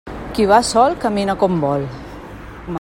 [0.37, 1.87] Qui va sol, camina com vol.